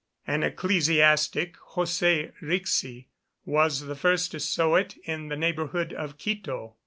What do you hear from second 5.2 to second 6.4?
the neighbourhood of